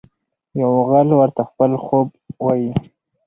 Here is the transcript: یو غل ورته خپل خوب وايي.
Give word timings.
یو 0.61 0.71
غل 0.89 1.07
ورته 1.19 1.41
خپل 1.49 1.71
خوب 1.85 2.07
وايي. 2.43 2.71